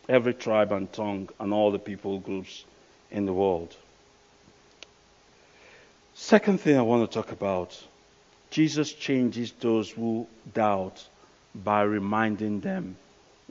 every 0.09 0.33
tribe 0.33 0.71
and 0.71 0.91
tongue, 0.91 1.29
and 1.39 1.53
all 1.53 1.71
the 1.71 1.79
people 1.79 2.19
groups 2.19 2.63
in 3.11 3.25
the 3.25 3.33
world. 3.33 3.75
Second 6.15 6.59
thing 6.59 6.77
I 6.77 6.81
want 6.81 7.09
to 7.09 7.13
talk 7.13 7.31
about 7.31 7.79
Jesus 8.49 8.93
changes 8.93 9.51
those 9.59 9.91
who 9.91 10.27
doubt 10.53 11.05
by 11.53 11.81
reminding 11.81 12.61
them 12.61 12.95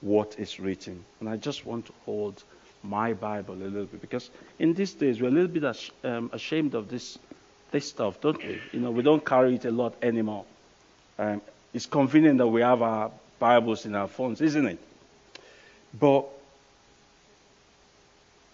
what 0.01 0.37
is 0.39 0.61
written. 0.61 1.05
And 1.21 1.29
I 1.29 1.37
just 1.37 1.67
want 1.67 1.87
to 1.87 1.93
hold 2.05 2.43
my 2.83 3.13
Bible 3.13 3.55
a 3.55 3.65
little 3.65 3.87
bit 3.87 4.01
because 4.01 4.31
in 4.59 4.75
these 4.75 4.93
days 4.93 5.21
we're 5.21 5.29
a 5.29 5.31
little 5.31 5.49
bit 5.49 5.93
um, 6.05 6.31
ashamed 6.33 6.75
of 6.75 6.89
this 6.89 7.19
this 7.73 7.89
stuff, 7.89 8.21
don't 8.21 8.39
we? 8.39 8.61
You 8.73 8.81
know, 8.81 8.91
we 8.91 9.03
don't 9.03 9.25
carry 9.25 9.57
it 9.57 9.65
a 9.65 9.71
lot 9.71 9.95
anymore. 10.03 10.45
Um, 11.19 11.43
it's 11.75 11.87
convenient 11.87 12.39
that 12.39 12.47
we 12.47 12.61
have 12.61 12.81
our 12.81 13.11
Bibles 13.39 13.87
in 13.87 13.95
our 13.95 14.09
phones, 14.09 14.41
isn't 14.41 14.67
it? 14.67 14.79
But 15.99 16.27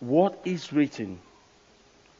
what 0.01 0.41
is 0.45 0.73
written? 0.73 1.19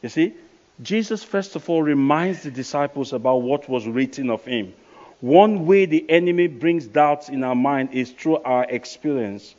You 0.01 0.09
see, 0.09 0.33
Jesus 0.81 1.23
first 1.23 1.55
of 1.55 1.69
all 1.69 1.83
reminds 1.83 2.43
the 2.43 2.51
disciples 2.51 3.13
about 3.13 3.41
what 3.41 3.69
was 3.69 3.87
written 3.87 4.29
of 4.29 4.43
him. 4.43 4.73
One 5.21 5.65
way 5.65 5.85
the 5.85 6.09
enemy 6.09 6.47
brings 6.47 6.85
doubts 6.85 7.29
in 7.29 7.43
our 7.43 7.55
mind 7.55 7.93
is 7.93 8.11
through 8.11 8.37
our 8.37 8.65
experience 8.65 9.55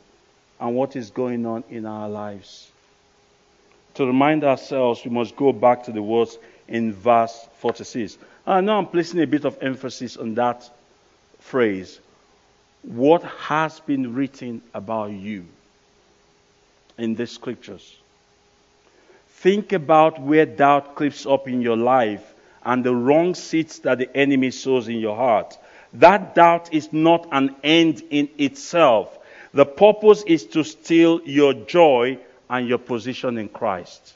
and 0.59 0.75
what 0.75 0.95
is 0.95 1.09
going 1.09 1.45
on 1.45 1.63
in 1.69 1.85
our 1.85 2.09
lives. 2.09 2.69
To 3.95 4.05
remind 4.05 4.43
ourselves, 4.43 5.03
we 5.05 5.11
must 5.11 5.35
go 5.35 5.53
back 5.53 5.85
to 5.85 5.91
the 5.91 6.03
words 6.03 6.37
in 6.67 6.93
verse 6.93 7.47
46. 7.59 8.17
I 8.45 8.61
know 8.61 8.77
I'm 8.77 8.87
placing 8.87 9.21
a 9.21 9.27
bit 9.27 9.45
of 9.45 9.57
emphasis 9.61 10.17
on 10.17 10.35
that 10.35 10.69
phrase. 11.39 11.99
What 12.83 13.23
has 13.23 13.79
been 13.79 14.13
written 14.13 14.61
about 14.73 15.11
you 15.11 15.45
in 16.97 17.15
the 17.15 17.25
scriptures? 17.25 17.95
Think 19.45 19.73
about 19.73 20.19
where 20.19 20.47
doubt 20.47 20.95
creeps 20.95 21.27
up 21.27 21.47
in 21.47 21.61
your 21.61 21.77
life 21.77 22.33
and 22.63 22.83
the 22.83 22.95
wrong 22.95 23.35
seeds 23.35 23.77
that 23.81 23.99
the 23.99 24.17
enemy 24.17 24.49
sows 24.49 24.87
in 24.87 24.95
your 24.95 25.15
heart. 25.15 25.55
That 25.93 26.33
doubt 26.33 26.73
is 26.73 26.91
not 26.91 27.27
an 27.31 27.55
end 27.63 28.01
in 28.09 28.27
itself. 28.39 29.15
The 29.53 29.67
purpose 29.67 30.23
is 30.25 30.47
to 30.47 30.63
steal 30.63 31.21
your 31.25 31.53
joy 31.53 32.17
and 32.49 32.67
your 32.67 32.79
position 32.79 33.37
in 33.37 33.49
Christ. 33.49 34.15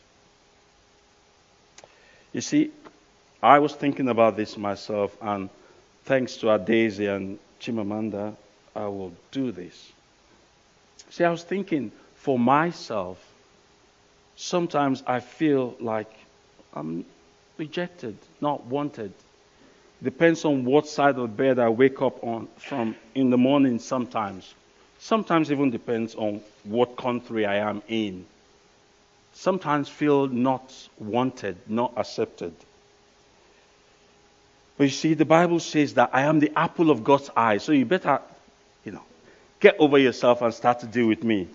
You 2.34 2.42
see, 2.42 2.72
I 3.44 3.60
was 3.60 3.76
thinking 3.76 4.10
about 4.10 4.36
this 4.36 4.58
myself, 4.58 5.16
and 5.22 5.52
thanks 6.06 6.38
to 6.38 6.58
Daisy 6.58 7.06
and 7.06 7.38
Chimamanda, 7.62 8.36
I 8.76 8.88
will 8.88 9.14
do 9.30 9.52
this. 9.52 9.92
See, 11.12 11.24
I 11.24 11.30
was 11.30 11.44
thinking 11.44 11.92
for 12.16 12.40
myself, 12.40 13.24
sometimes 14.40 15.04
I 15.06 15.20
feel 15.20 15.76
like 15.82 16.12
I'm 16.74 17.06
rejected, 17.58 18.18
not 18.40 18.66
wanted. 18.66 19.12
Depends 20.02 20.46
on 20.46 20.64
what 20.64 20.88
side 20.88 21.18
of 21.18 21.22
the 21.24 21.28
bed 21.28 21.60
I 21.60 21.68
wake 21.68 22.02
up 22.02 22.24
on 22.24 22.48
from 22.58 22.96
in 23.14 23.32
the 23.32 23.38
morning 23.38 23.80
sometimes. 23.80 24.54
Sometimes 25.00 25.52
even 25.52 25.72
depends 25.72 26.16
on 26.16 26.42
what 26.64 26.96
country 26.96 27.46
I 27.46 27.58
am 27.58 27.82
in. 27.90 28.26
Sometimes 29.34 29.90
feel 29.90 30.28
not 30.28 30.74
wanted, 30.98 31.58
not 31.68 31.94
accepted. 31.98 32.54
But 34.78 34.86
you 34.86 34.90
see, 34.90 35.14
the 35.16 35.26
Bible 35.26 35.60
says 35.60 35.96
that 35.96 36.12
I 36.14 36.22
am 36.22 36.40
the 36.40 36.52
apple 36.56 36.92
of 36.92 37.04
God's 37.04 37.30
eye. 37.36 37.58
So 37.58 37.74
you 37.74 37.86
better, 37.86 38.22
you 38.86 38.94
know, 38.94 39.04
get 39.60 39.76
over 39.80 39.98
yourself 39.98 40.42
and 40.42 40.54
start 40.54 40.80
to 40.80 40.86
deal 40.86 41.08
with 41.08 41.26
me. 41.26 41.50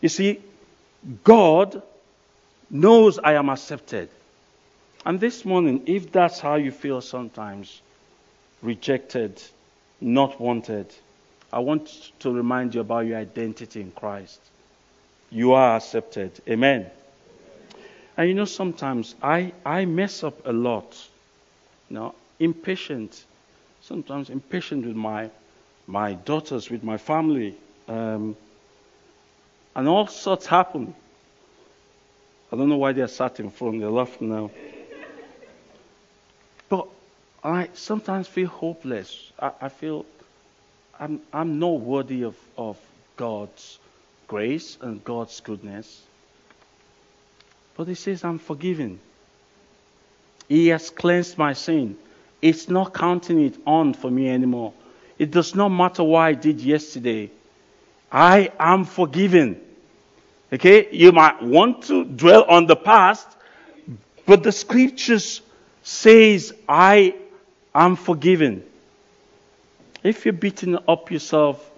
You 0.00 0.08
see, 0.08 0.40
God 1.24 1.82
knows 2.70 3.18
I 3.18 3.34
am 3.34 3.48
accepted. 3.48 4.08
And 5.04 5.20
this 5.20 5.44
morning, 5.44 5.82
if 5.86 6.10
that's 6.10 6.40
how 6.40 6.56
you 6.56 6.72
feel 6.72 7.00
sometimes, 7.00 7.80
rejected, 8.62 9.40
not 10.00 10.40
wanted, 10.40 10.92
I 11.52 11.60
want 11.60 12.10
to 12.20 12.32
remind 12.32 12.74
you 12.74 12.80
about 12.80 13.06
your 13.06 13.18
identity 13.18 13.80
in 13.80 13.92
Christ. 13.92 14.40
You 15.30 15.52
are 15.52 15.76
accepted. 15.76 16.32
Amen. 16.48 16.90
And 18.16 18.28
you 18.28 18.34
know, 18.34 18.44
sometimes 18.44 19.14
I, 19.22 19.52
I 19.64 19.84
mess 19.84 20.24
up 20.24 20.46
a 20.46 20.52
lot. 20.52 20.96
You 21.88 21.94
know, 21.94 22.14
impatient. 22.40 23.24
Sometimes 23.82 24.30
impatient 24.30 24.86
with 24.86 24.96
my, 24.96 25.30
my 25.86 26.14
daughters, 26.14 26.68
with 26.68 26.82
my 26.82 26.96
family. 26.96 27.54
Um, 27.86 28.36
and 29.76 29.86
all 29.86 30.06
sorts 30.06 30.46
happen. 30.46 30.94
I 32.50 32.56
don't 32.56 32.70
know 32.70 32.78
why 32.78 32.92
they're 32.92 33.08
sat 33.08 33.38
in 33.40 33.50
front. 33.50 33.80
They're 33.80 33.90
laughing 33.90 34.30
now. 34.30 34.50
But 36.70 36.88
I 37.44 37.68
sometimes 37.74 38.26
feel 38.26 38.48
hopeless. 38.48 39.30
I, 39.38 39.52
I 39.60 39.68
feel 39.68 40.06
I'm, 40.98 41.20
I'm 41.30 41.58
not 41.58 41.80
worthy 41.80 42.24
of, 42.24 42.36
of 42.56 42.78
God's 43.18 43.78
grace 44.26 44.78
and 44.80 45.04
God's 45.04 45.40
goodness. 45.40 46.02
But 47.76 47.86
he 47.86 47.94
says, 47.94 48.24
I'm 48.24 48.38
forgiven. 48.38 48.98
He 50.48 50.68
has 50.68 50.88
cleansed 50.88 51.36
my 51.36 51.52
sin. 51.52 51.98
It's 52.40 52.70
not 52.70 52.94
counting 52.94 53.42
it 53.44 53.56
on 53.66 53.92
for 53.92 54.10
me 54.10 54.30
anymore. 54.30 54.72
It 55.18 55.30
does 55.30 55.54
not 55.54 55.68
matter 55.68 56.02
what 56.02 56.20
I 56.20 56.32
did 56.32 56.60
yesterday. 56.60 57.30
I 58.10 58.50
am 58.58 58.86
forgiven. 58.86 59.60
Okay? 60.52 60.88
You 60.90 61.12
might 61.12 61.42
want 61.42 61.84
to 61.84 62.04
dwell 62.04 62.44
on 62.44 62.66
the 62.66 62.76
past, 62.76 63.26
but 64.26 64.42
the 64.42 64.52
scriptures 64.52 65.40
says, 65.82 66.52
I 66.68 67.14
am 67.74 67.96
forgiven. 67.96 68.64
If 70.02 70.24
you're 70.24 70.32
beating 70.32 70.78
up 70.88 71.10
yourself 71.10 71.70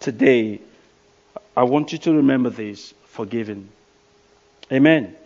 today, 0.00 0.60
I 1.56 1.64
want 1.64 1.92
you 1.92 1.98
to 1.98 2.12
remember 2.14 2.50
this 2.50 2.94
forgiven. 3.04 3.68
Amen. 4.70 5.16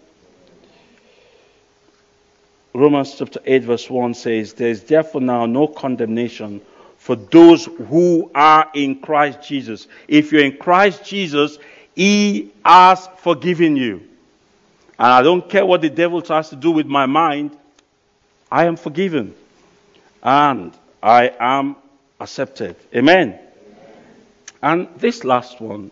Romans 2.75 3.15
chapter 3.17 3.41
8, 3.45 3.65
verse 3.65 3.89
1 3.89 4.15
says, 4.15 4.53
There 4.53 4.69
is 4.69 4.83
therefore 4.83 5.21
now 5.21 5.47
no 5.47 5.67
condemnation 5.67 6.61
for 6.99 7.17
those 7.17 7.65
who 7.65 8.31
are 8.35 8.69
in 8.75 9.01
Christ 9.01 9.41
Jesus. 9.43 9.87
If 10.09 10.31
you're 10.33 10.45
in 10.45 10.57
Christ 10.59 11.05
Jesus, 11.05 11.59
He 11.97 12.53
has 12.65 13.09
forgiven 13.19 13.75
you. 13.75 14.03
And 14.99 15.09
I 15.13 15.23
don't 15.23 15.49
care 15.49 15.65
what 15.65 15.81
the 15.81 15.89
devil 15.91 16.23
tries 16.23 16.51
to 16.51 16.57
do 16.57 16.71
with 16.71 16.87
my 16.87 17.07
mind, 17.07 17.57
I 18.53 18.67
am 18.67 18.77
forgiven. 18.77 19.35
And 20.23 20.73
I 21.03 21.33
am 21.41 21.77
accepted. 22.21 22.77
Amen. 22.95 23.39
And 24.63 24.89
this 24.99 25.25
last 25.25 25.61
one. 25.61 25.91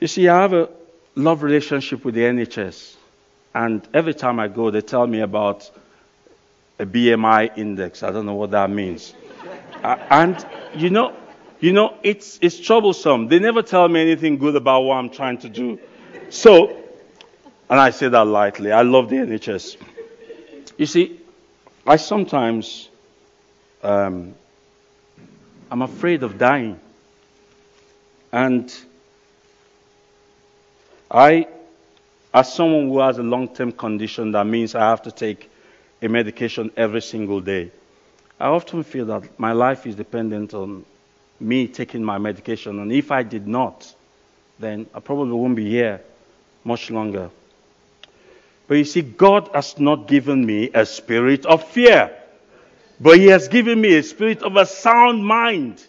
You 0.00 0.08
see, 0.08 0.28
I 0.28 0.42
have 0.42 0.52
a 0.52 0.68
love 1.14 1.42
relationship 1.42 2.04
with 2.04 2.14
the 2.14 2.22
NHS. 2.22 2.96
And 3.54 3.86
every 3.94 4.12
time 4.12 4.38
I 4.38 4.48
go, 4.48 4.70
they 4.70 4.82
tell 4.82 5.06
me 5.06 5.20
about 5.20 5.70
a 6.78 6.84
BMI 6.84 7.56
index. 7.56 8.02
I 8.02 8.10
don't 8.10 8.26
know 8.26 8.34
what 8.34 8.50
that 8.50 8.68
means. 8.68 9.14
and 9.82 10.44
you 10.74 10.90
know, 10.90 11.14
you 11.60 11.72
know, 11.72 11.96
it's 12.02 12.38
it's 12.42 12.58
troublesome. 12.58 13.28
They 13.28 13.38
never 13.38 13.62
tell 13.62 13.88
me 13.88 14.00
anything 14.00 14.38
good 14.38 14.56
about 14.56 14.82
what 14.82 14.96
I'm 14.96 15.10
trying 15.10 15.38
to 15.38 15.48
do. 15.48 15.78
So, 16.28 16.68
and 17.70 17.80
I 17.80 17.90
say 17.90 18.08
that 18.08 18.26
lightly. 18.26 18.72
I 18.72 18.82
love 18.82 19.08
the 19.08 19.16
NHS. 19.16 19.76
You 20.76 20.86
see, 20.86 21.20
I 21.86 21.96
sometimes 21.96 22.88
um, 23.82 24.34
I'm 25.70 25.82
afraid 25.82 26.22
of 26.22 26.38
dying, 26.38 26.78
and 28.32 28.74
I 31.10 31.48
as 32.34 32.52
someone 32.52 32.88
who 32.88 32.98
has 32.98 33.16
a 33.16 33.22
long 33.22 33.48
term 33.48 33.72
condition 33.72 34.32
that 34.32 34.44
means 34.46 34.74
I 34.74 34.80
have 34.90 35.00
to 35.02 35.10
take 35.10 35.50
a 36.02 36.08
medication 36.08 36.70
every 36.76 37.00
single 37.00 37.40
day, 37.40 37.70
I 38.38 38.48
often 38.48 38.82
feel 38.82 39.06
that 39.06 39.40
my 39.40 39.52
life 39.52 39.86
is 39.86 39.94
dependent 39.94 40.52
on 40.52 40.84
me 41.40 41.68
taking 41.68 42.02
my 42.02 42.18
medication. 42.18 42.78
And 42.78 42.92
if 42.92 43.10
I 43.10 43.22
did 43.22 43.46
not, 43.46 43.92
then 44.58 44.86
I 44.94 45.00
probably 45.00 45.32
won't 45.32 45.56
be 45.56 45.68
here 45.68 46.00
much 46.64 46.90
longer. 46.90 47.30
But 48.68 48.76
you 48.76 48.84
see, 48.84 49.02
God 49.02 49.50
has 49.54 49.78
not 49.78 50.08
given 50.08 50.44
me 50.44 50.70
a 50.74 50.84
spirit 50.84 51.46
of 51.46 51.64
fear, 51.68 52.10
but 53.00 53.18
He 53.18 53.26
has 53.26 53.48
given 53.48 53.80
me 53.80 53.94
a 53.94 54.02
spirit 54.02 54.42
of 54.42 54.56
a 54.56 54.66
sound 54.66 55.24
mind. 55.24 55.84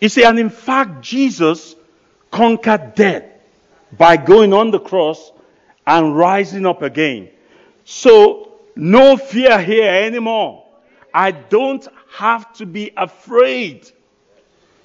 You 0.00 0.08
see, 0.08 0.24
and 0.24 0.38
in 0.38 0.50
fact, 0.50 1.00
Jesus 1.00 1.76
conquered 2.30 2.94
death 2.94 3.24
by 3.96 4.16
going 4.16 4.52
on 4.52 4.70
the 4.70 4.80
cross 4.80 5.30
and 5.86 6.16
rising 6.16 6.66
up 6.66 6.82
again. 6.82 7.28
So, 7.84 8.52
no 8.74 9.16
fear 9.16 9.60
here 9.60 9.90
anymore. 9.90 10.64
I 11.14 11.30
don't 11.30 11.86
have 12.14 12.52
to 12.54 12.66
be 12.66 12.92
afraid. 12.96 13.90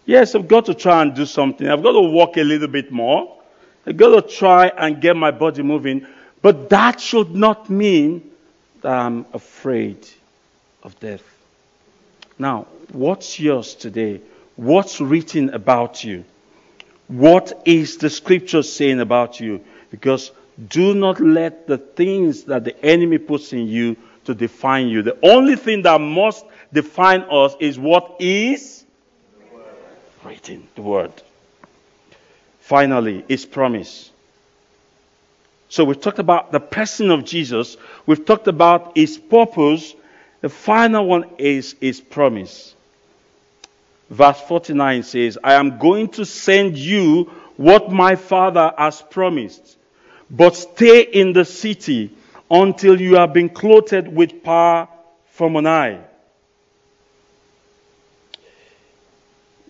Yes, 0.06 0.36
I've 0.36 0.48
got 0.48 0.66
to 0.66 0.74
try 0.74 1.02
and 1.02 1.14
do 1.14 1.26
something. 1.26 1.68
I've 1.68 1.84
got 1.84 1.92
to 1.92 2.02
walk 2.02 2.38
a 2.38 2.44
little 2.44 2.68
bit 2.68 2.92
more. 2.92 3.38
I've 3.86 3.98
got 3.98 4.16
to 4.16 4.36
try 4.36 4.68
and 4.68 5.02
get 5.02 5.16
my 5.16 5.32
body 5.32 5.64
moving. 5.64 6.08
But 6.42 6.70
that 6.70 7.02
should 7.02 7.36
not 7.36 7.70
mean 7.70 8.32
that 8.82 8.94
I'm 8.94 9.26
afraid 9.34 10.08
of 10.84 10.98
death. 11.00 11.24
Now, 12.40 12.68
what's 12.92 13.40
yours 13.40 13.76
today? 13.76 14.22
What's 14.56 15.02
written 15.02 15.50
about 15.50 16.04
you? 16.04 16.24
What 17.08 17.62
is 17.66 17.98
the 17.98 18.10
scripture 18.10 18.64
saying 18.64 19.02
about 19.02 19.40
you? 19.40 19.64
Because 19.92 20.32
do 20.70 20.94
not 20.94 21.20
let 21.20 21.68
the 21.68 21.78
things 21.78 22.44
that 22.46 22.64
the 22.64 22.86
enemy 22.86 23.18
puts 23.18 23.54
in 23.54 23.68
you 23.68 23.98
to 24.26 24.34
define 24.34 24.88
you. 24.88 25.02
The 25.02 25.18
only 25.24 25.56
thing 25.56 25.84
that 25.84 26.00
must 26.02 26.46
define 26.72 27.22
us 27.30 27.56
is 27.60 27.78
what 27.80 28.18
is 28.20 28.86
written, 30.24 30.68
the 30.76 30.82
word. 30.82 31.12
Finally, 32.60 33.24
his 33.28 33.46
promise. 33.46 34.12
So 35.70 35.84
we've 35.84 36.00
talked 36.00 36.20
about 36.20 36.52
the 36.52 36.60
person 36.60 37.12
of 37.12 37.26
Jesus. 37.26 37.78
We've 38.06 38.26
talked 38.26 38.48
about 38.48 38.98
his 38.98 39.18
purpose. 39.18 39.94
The 40.42 40.50
final 40.50 41.06
one 41.06 41.26
is 41.38 41.76
his 41.80 42.02
promise 42.02 42.76
verse 44.10 44.40
49 44.42 45.04
says, 45.04 45.38
I 45.44 45.54
am 45.54 45.78
going 45.78 46.10
to 46.10 46.26
send 46.26 46.78
you 46.78 47.26
what 47.58 47.92
my 47.92 48.16
father 48.16 48.74
has 48.78 49.02
promised, 49.02 49.78
but 50.30 50.56
stay 50.56 51.02
in 51.02 51.34
the 51.34 51.46
city 51.46 52.12
until 52.50 53.00
you 53.00 53.16
have 53.16 53.34
been 53.34 53.50
clothed 53.50 54.08
with 54.08 54.44
power 54.44 54.88
from 55.32 55.56
on 55.56 55.66
high. 55.66 56.00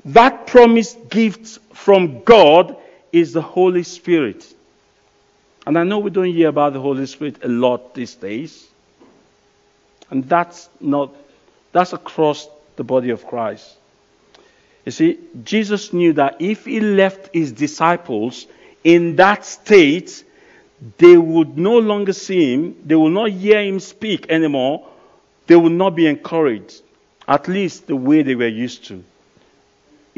That 0.07 0.47
promised 0.47 1.09
gift 1.09 1.59
from 1.73 2.23
God 2.23 2.77
is 3.11 3.33
the 3.33 3.41
Holy 3.41 3.83
Spirit. 3.83 4.45
And 5.65 5.77
I 5.77 5.83
know 5.83 5.99
we 5.99 6.11
don't 6.11 6.31
hear 6.31 6.47
about 6.47 6.71
the 6.71 6.79
Holy 6.79 7.05
Spirit 7.07 7.43
a 7.43 7.49
lot 7.49 7.93
these 7.93 8.15
days. 8.15 8.65
And 10.09 10.23
that's 10.29 10.69
not, 10.79 11.13
that's 11.73 11.91
across 11.91 12.47
the 12.77 12.85
body 12.85 13.09
of 13.09 13.27
Christ. 13.27 13.75
You 14.85 14.93
see, 14.93 15.19
Jesus 15.43 15.91
knew 15.91 16.13
that 16.13 16.37
if 16.39 16.63
he 16.63 16.79
left 16.79 17.33
his 17.33 17.51
disciples 17.51 18.47
in 18.85 19.17
that 19.17 19.43
state, 19.43 20.23
they 20.97 21.17
would 21.17 21.57
no 21.57 21.79
longer 21.79 22.13
see 22.13 22.53
him, 22.53 22.77
they 22.85 22.95
will 22.95 23.09
not 23.09 23.31
hear 23.31 23.61
him 23.61 23.81
speak 23.81 24.27
anymore, 24.29 24.87
they 25.47 25.57
will 25.57 25.69
not 25.69 25.95
be 25.95 26.07
encouraged, 26.07 26.81
at 27.27 27.49
least 27.49 27.87
the 27.87 27.95
way 27.97 28.23
they 28.23 28.35
were 28.35 28.47
used 28.47 28.85
to. 28.85 29.03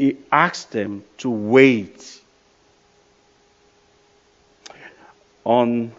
He 0.00 0.16
asked 0.32 0.70
them 0.72 1.04
to 1.18 1.28
wait. 1.28 2.22
On 5.44 5.92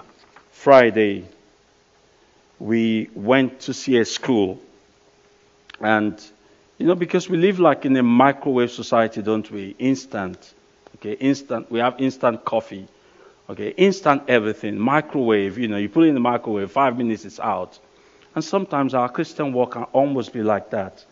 Friday, 0.49 1.25
we 2.57 3.11
went 3.13 3.59
to 3.59 3.75
see 3.75 3.97
a 3.97 4.05
school, 4.05 4.59
and 5.79 6.19
you 6.79 6.87
know, 6.87 6.95
because 6.95 7.29
we 7.29 7.37
live 7.37 7.59
like 7.59 7.85
in 7.85 7.95
a 7.95 8.01
microwave 8.01 8.71
society, 8.71 9.21
don't 9.21 9.51
we? 9.51 9.75
Instant. 9.77 10.51
Okay, 10.95 11.13
instant. 11.13 11.69
We 11.69 11.77
have 11.77 12.01
instant 12.01 12.43
coffee. 12.43 12.87
Okay, 13.51 13.69
instant 13.77 14.23
everything. 14.27 14.79
Microwave, 14.79 15.59
you 15.59 15.67
know, 15.67 15.77
you 15.77 15.89
put 15.89 16.05
it 16.05 16.07
in 16.07 16.15
the 16.15 16.19
microwave, 16.19 16.71
five 16.71 16.97
minutes 16.97 17.23
it's 17.23 17.39
out. 17.39 17.77
And 18.33 18.43
sometimes 18.43 18.95
our 18.95 19.09
Christian 19.09 19.53
walk 19.53 19.73
can 19.73 19.83
almost 19.93 20.33
be 20.33 20.41
like 20.41 20.71
that. 20.71 21.05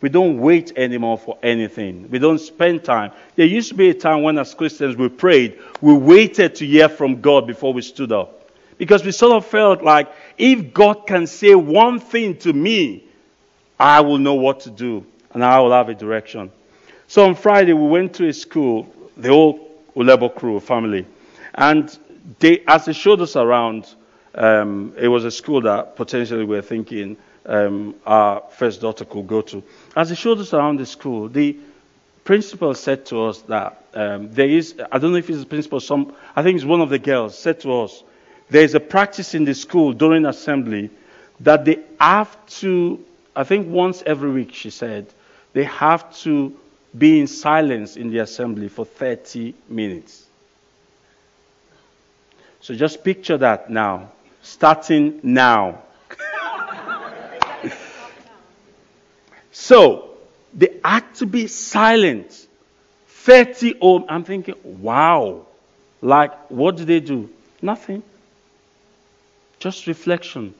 We 0.00 0.08
don't 0.08 0.38
wait 0.38 0.72
anymore 0.76 1.18
for 1.18 1.38
anything. 1.42 2.08
We 2.10 2.18
don't 2.18 2.38
spend 2.38 2.84
time. 2.84 3.12
There 3.36 3.46
used 3.46 3.68
to 3.68 3.74
be 3.74 3.90
a 3.90 3.94
time 3.94 4.22
when, 4.22 4.38
as 4.38 4.54
Christians, 4.54 4.96
we 4.96 5.08
prayed, 5.08 5.58
we 5.80 5.92
waited 5.92 6.54
to 6.56 6.66
hear 6.66 6.88
from 6.88 7.20
God 7.20 7.46
before 7.46 7.72
we 7.72 7.82
stood 7.82 8.12
up. 8.12 8.50
Because 8.78 9.04
we 9.04 9.12
sort 9.12 9.32
of 9.32 9.44
felt 9.44 9.82
like 9.82 10.10
if 10.38 10.72
God 10.72 11.06
can 11.06 11.26
say 11.26 11.54
one 11.54 12.00
thing 12.00 12.38
to 12.38 12.52
me, 12.52 13.04
I 13.78 14.00
will 14.00 14.18
know 14.18 14.34
what 14.34 14.60
to 14.60 14.70
do 14.70 15.04
and 15.32 15.44
I 15.44 15.60
will 15.60 15.72
have 15.72 15.88
a 15.88 15.94
direction. 15.94 16.50
So 17.06 17.26
on 17.26 17.34
Friday, 17.34 17.72
we 17.72 17.86
went 17.86 18.14
to 18.14 18.28
a 18.28 18.32
school, 18.32 18.88
the 19.16 19.28
whole 19.28 19.68
Ulebor 19.96 20.34
crew 20.34 20.60
family, 20.60 21.06
and 21.54 21.96
they, 22.38 22.62
as 22.66 22.84
they 22.86 22.92
showed 22.92 23.20
us 23.20 23.36
around, 23.36 23.94
um, 24.34 24.94
it 24.96 25.08
was 25.08 25.24
a 25.24 25.30
school 25.30 25.60
that 25.62 25.96
potentially 25.96 26.44
we 26.44 26.56
were 26.56 26.62
thinking 26.62 27.16
um, 27.46 27.94
our 28.06 28.42
first 28.50 28.80
daughter 28.80 29.04
could 29.04 29.26
go 29.26 29.40
to. 29.42 29.62
As 29.96 30.10
he 30.10 30.16
showed 30.16 30.38
us 30.38 30.54
around 30.54 30.78
the 30.78 30.86
school, 30.86 31.28
the 31.28 31.56
principal 32.24 32.74
said 32.74 33.06
to 33.06 33.24
us 33.24 33.42
that 33.42 33.84
um, 33.94 34.32
there 34.32 34.48
is, 34.48 34.80
I 34.92 34.98
don't 34.98 35.12
know 35.12 35.18
if 35.18 35.28
it's 35.28 35.40
the 35.40 35.46
principal, 35.46 35.80
some, 35.80 36.14
I 36.36 36.42
think 36.42 36.56
it's 36.56 36.64
one 36.64 36.80
of 36.80 36.90
the 36.90 36.98
girls, 36.98 37.36
said 37.36 37.60
to 37.60 37.82
us, 37.82 38.04
there 38.48 38.62
is 38.62 38.74
a 38.74 38.80
practice 38.80 39.34
in 39.34 39.44
the 39.44 39.54
school 39.54 39.92
during 39.92 40.26
assembly 40.26 40.90
that 41.40 41.64
they 41.64 41.78
have 41.98 42.36
to, 42.60 43.04
I 43.34 43.44
think 43.44 43.68
once 43.68 44.02
every 44.06 44.30
week, 44.30 44.54
she 44.54 44.70
said, 44.70 45.06
they 45.52 45.64
have 45.64 46.16
to 46.18 46.56
be 46.96 47.20
in 47.20 47.26
silence 47.26 47.96
in 47.96 48.10
the 48.10 48.18
assembly 48.18 48.68
for 48.68 48.84
30 48.84 49.54
minutes. 49.68 50.26
So 52.60 52.74
just 52.74 53.02
picture 53.02 53.38
that 53.38 53.70
now, 53.70 54.12
starting 54.42 55.20
now. 55.22 55.82
So 59.52 60.10
they 60.54 60.78
had 60.84 61.14
to 61.16 61.26
be 61.26 61.46
silent. 61.46 62.46
30 63.08 63.74
or 63.80 64.04
I'm 64.08 64.24
thinking, 64.24 64.54
wow. 64.64 65.46
Like, 66.00 66.50
what 66.50 66.76
do 66.76 66.84
they 66.84 67.00
do? 67.00 67.28
Nothing. 67.60 68.02
Just 69.58 69.86
reflection. 69.86 70.54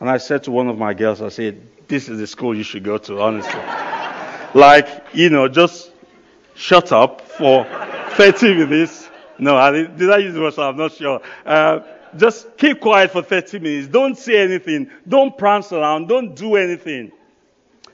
And 0.00 0.10
I 0.10 0.18
said 0.18 0.44
to 0.44 0.50
one 0.50 0.68
of 0.68 0.76
my 0.76 0.92
girls, 0.94 1.22
I 1.22 1.28
said, 1.28 1.60
This 1.86 2.08
is 2.08 2.18
the 2.18 2.26
school 2.26 2.56
you 2.56 2.64
should 2.64 2.82
go 2.82 2.98
to, 2.98 3.20
honestly. 3.20 3.60
like, 4.54 4.88
you 5.12 5.30
know, 5.30 5.46
just 5.46 5.92
shut 6.56 6.90
up 6.90 7.20
for 7.22 7.64
30 8.10 8.54
minutes. 8.54 9.08
No, 9.38 9.56
I 9.56 9.70
did 9.70 10.10
I 10.10 10.18
use 10.18 10.34
the 10.34 10.40
word? 10.40 10.58
I'm 10.58 10.76
not 10.76 10.92
sure. 10.92 11.20
Uh, 11.46 11.80
just 12.16 12.56
keep 12.56 12.80
quiet 12.80 13.10
for 13.10 13.22
30 13.22 13.58
minutes. 13.58 13.88
Don't 13.88 14.16
say 14.16 14.42
anything. 14.42 14.90
Don't 15.06 15.36
prance 15.36 15.72
around. 15.72 16.08
Don't 16.08 16.34
do 16.34 16.56
anything. 16.56 17.12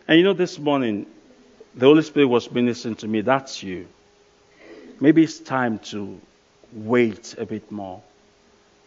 And 0.06 0.18
you 0.18 0.24
know, 0.24 0.32
this 0.32 0.58
morning, 0.58 1.06
the 1.74 1.86
Holy 1.86 2.02
Spirit 2.02 2.26
was 2.26 2.50
ministering 2.50 2.96
to 2.96 3.08
me. 3.08 3.20
That's 3.20 3.62
you. 3.62 3.86
Maybe 5.00 5.22
it's 5.22 5.38
time 5.38 5.78
to 5.90 6.20
wait 6.72 7.34
a 7.38 7.46
bit 7.46 7.70
more. 7.70 8.02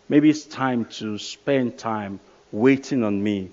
Maybe 0.10 0.30
it's 0.30 0.46
time 0.46 0.86
to 0.86 1.18
spend 1.18 1.78
time 1.78 2.20
waiting 2.52 3.04
on 3.04 3.22
me 3.22 3.50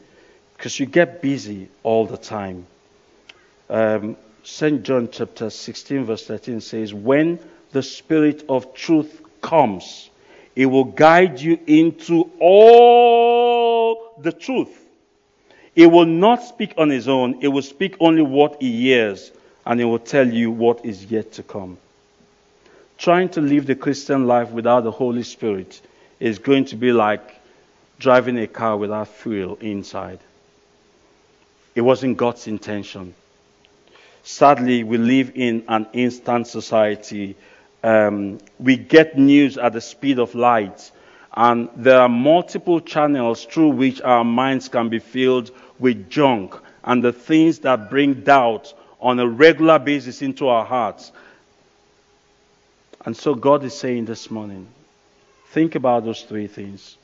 because 0.57 0.79
you 0.79 0.87
get 0.87 1.23
busy 1.23 1.69
all 1.83 2.07
the 2.07 2.19
time. 2.19 2.67
Um, 3.71 4.17
St. 4.43 4.83
John 4.83 5.09
chapter 5.11 5.49
16, 5.49 6.05
verse 6.05 6.27
13 6.27 6.61
says, 6.61 6.93
When 6.93 7.39
the 7.73 7.83
Spirit 7.83 8.45
of 8.49 8.75
truth 8.75 9.23
comes, 9.41 10.10
it 10.61 10.67
will 10.67 10.85
guide 10.85 11.41
you 11.41 11.59
into 11.67 12.31
all 12.39 14.13
the 14.21 14.31
truth. 14.31 14.69
It 15.75 15.87
will 15.87 16.05
not 16.05 16.43
speak 16.43 16.75
on 16.77 16.91
his 16.91 17.09
own, 17.09 17.39
it 17.41 17.49
will 17.49 17.63
speak 17.63 17.97
only 17.99 18.21
what 18.21 18.61
he 18.61 18.83
hears, 18.83 19.33
and 19.65 19.81
it 19.81 19.87
will 19.87 19.99
tell 19.99 20.29
you 20.29 20.51
what 20.51 20.85
is 20.85 21.07
yet 21.07 21.33
to 21.33 21.43
come. 21.43 21.79
Trying 22.99 23.31
to 23.31 23.41
live 23.41 23.65
the 23.65 23.75
Christian 23.75 24.27
life 24.27 24.51
without 24.51 24.85
the 24.85 24.91
Holy 24.91 25.23
Spirit 25.23 25.81
is 26.19 26.39
going 26.39 26.67
to 26.67 26.77
be 26.77 26.93
like 26.93 27.41
driving 27.99 28.39
a 28.39 28.47
car 28.47 28.77
without 28.77 29.09
fuel 29.09 29.57
inside. 29.63 30.19
It 31.75 31.81
wasn't 31.81 32.19
God's 32.19 32.47
intention. 32.47 33.15
Sadly, 34.25 34.85
we 34.85 34.99
live 34.99 35.33
in 35.37 35.65
an 35.69 35.87
instant 35.95 36.49
society. 36.49 37.35
Um, 37.83 38.39
we 38.59 38.77
get 38.77 39.19
news 39.19 39.57
at 39.57 39.73
the 39.73 39.81
speed 39.81 40.19
of 40.19 40.35
light, 40.35 40.91
and 41.35 41.69
there 41.77 42.01
are 42.01 42.09
multiple 42.09 42.81
channels 42.81 43.45
through 43.45 43.71
which 43.71 44.01
our 44.03 44.25
minds 44.25 44.69
can 44.69 44.89
be 44.89 44.99
filled 44.99 45.51
with 45.79 46.11
junk 46.11 46.55
and 46.85 47.03
the 47.03 47.13
things 47.13 47.61
that 47.61 47.91
bring 47.91 48.15
doubt 48.23 48.75
on 49.01 49.19
a 49.19 49.27
regular 49.27 49.79
basis 49.79 50.23
into 50.23 50.49
our 50.49 50.65
hearts. 50.65 51.13
And 53.05 53.17
so 53.17 53.35
God 53.35 53.65
is 53.65 53.79
saying 53.79 54.05
this 54.05 54.31
morning, 54.31 54.67
think 55.49 55.75
about 55.75 56.05
those 56.05 56.23
three 56.23 56.47
things. 56.47 56.97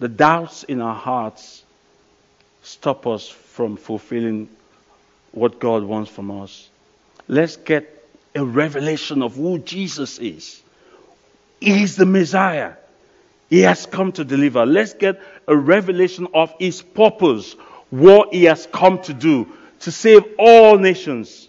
The 0.00 0.08
doubts 0.08 0.64
in 0.64 0.80
our 0.80 0.94
hearts 0.94 1.64
stop 2.62 3.06
us 3.06 3.28
from 3.28 3.76
fulfilling 3.76 4.48
what 5.32 5.58
God 5.58 5.82
wants 5.82 6.10
from 6.10 6.30
us. 6.30 6.68
Let's 7.26 7.56
get 7.56 8.03
a 8.34 8.44
revelation 8.44 9.22
of 9.22 9.36
who 9.36 9.58
Jesus 9.58 10.18
is. 10.18 10.62
He 11.60 11.82
is 11.82 11.96
the 11.96 12.06
Messiah. 12.06 12.74
He 13.48 13.60
has 13.60 13.86
come 13.86 14.12
to 14.12 14.24
deliver. 14.24 14.66
Let's 14.66 14.94
get 14.94 15.20
a 15.46 15.56
revelation 15.56 16.28
of 16.34 16.54
his 16.58 16.82
purpose, 16.82 17.52
what 17.90 18.32
he 18.32 18.44
has 18.44 18.66
come 18.66 19.00
to 19.02 19.14
do, 19.14 19.48
to 19.80 19.92
save 19.92 20.24
all 20.38 20.78
nations. 20.78 21.48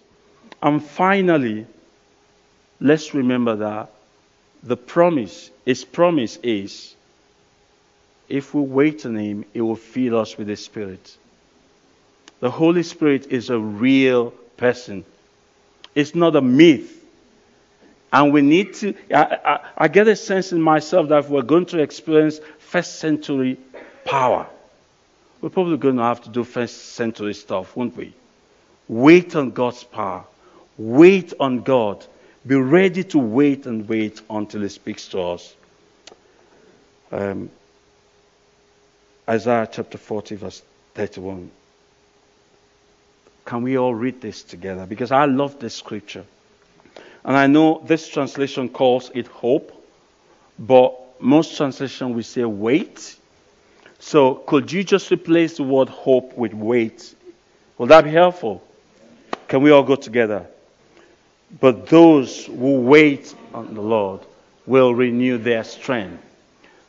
And 0.62 0.82
finally, 0.82 1.66
let's 2.80 3.14
remember 3.14 3.56
that 3.56 3.90
the 4.62 4.76
promise, 4.76 5.50
his 5.64 5.84
promise 5.84 6.38
is 6.42 6.94
if 8.28 8.54
we 8.54 8.60
wait 8.60 9.06
on 9.06 9.16
him, 9.16 9.44
he 9.52 9.60
will 9.60 9.76
fill 9.76 10.18
us 10.18 10.36
with 10.36 10.48
the 10.48 10.56
Spirit. 10.56 11.16
The 12.40 12.50
Holy 12.50 12.82
Spirit 12.82 13.28
is 13.30 13.50
a 13.50 13.58
real 13.58 14.32
person. 14.56 15.04
It's 15.96 16.14
not 16.14 16.36
a 16.36 16.42
myth. 16.42 16.92
And 18.12 18.32
we 18.32 18.42
need 18.42 18.74
to, 18.74 18.94
I, 19.12 19.38
I, 19.44 19.60
I, 19.78 19.88
get 19.88 20.06
a 20.06 20.14
sense 20.14 20.52
in 20.52 20.60
myself 20.60 21.08
that 21.08 21.20
if 21.20 21.28
we're 21.28 21.42
going 21.42 21.66
to 21.66 21.80
experience 21.80 22.38
first 22.58 23.00
century 23.00 23.58
power, 24.04 24.46
we're 25.40 25.48
probably 25.48 25.78
going 25.78 25.96
to 25.96 26.02
have 26.02 26.22
to 26.22 26.30
do 26.30 26.44
first 26.44 26.94
century 26.94 27.34
stuff, 27.34 27.74
won't 27.74 27.96
we? 27.96 28.14
Wait 28.88 29.34
on 29.34 29.50
God's 29.50 29.82
power. 29.84 30.24
Wait 30.78 31.32
on 31.40 31.62
God. 31.62 32.04
Be 32.46 32.56
ready 32.56 33.02
to 33.04 33.18
wait 33.18 33.66
and 33.66 33.88
wait 33.88 34.20
until 34.30 34.60
He 34.60 34.68
speaks 34.68 35.08
to 35.08 35.20
us. 35.20 35.54
Um, 37.10 37.50
Isaiah 39.28 39.68
chapter 39.70 39.98
40, 39.98 40.36
verse 40.36 40.62
31. 40.94 41.50
Can 43.46 43.62
we 43.62 43.78
all 43.78 43.94
read 43.94 44.20
this 44.20 44.42
together? 44.42 44.86
Because 44.86 45.12
I 45.12 45.24
love 45.24 45.60
this 45.60 45.74
scripture. 45.74 46.24
And 47.24 47.36
I 47.36 47.46
know 47.46 47.80
this 47.86 48.08
translation 48.08 48.68
calls 48.68 49.10
it 49.14 49.28
hope, 49.28 49.72
but 50.58 51.20
most 51.20 51.56
translation 51.56 52.14
will 52.14 52.24
say 52.24 52.44
wait. 52.44 53.16
So 54.00 54.34
could 54.34 54.70
you 54.70 54.82
just 54.82 55.10
replace 55.12 55.56
the 55.56 55.62
word 55.62 55.88
hope 55.88 56.36
with 56.36 56.52
wait? 56.54 57.14
Will 57.78 57.86
that 57.86 58.04
be 58.04 58.10
helpful? 58.10 58.64
Can 59.46 59.62
we 59.62 59.70
all 59.70 59.84
go 59.84 59.94
together? 59.94 60.46
But 61.60 61.86
those 61.86 62.46
who 62.46 62.80
wait 62.80 63.32
on 63.54 63.74
the 63.74 63.80
Lord 63.80 64.22
will 64.66 64.92
renew 64.92 65.38
their 65.38 65.62
strength. 65.62 66.20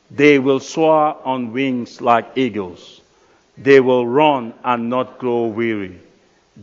They 0.10 0.40
will 0.40 0.60
soar 0.60 1.18
on 1.24 1.54
wings 1.54 2.02
like 2.02 2.32
eagles. 2.36 3.02
They 3.58 3.80
will 3.80 4.08
run 4.08 4.56
and 4.64 4.90
not 4.90 5.20
grow 5.20 5.46
weary. 5.46 6.00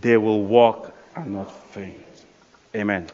They 0.00 0.16
will 0.16 0.42
walk 0.42 0.92
and 1.14 1.34
not 1.34 1.50
faint. 1.72 1.96
Amen. 2.74 3.08